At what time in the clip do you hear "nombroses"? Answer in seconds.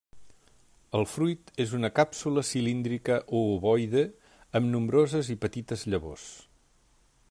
4.77-5.33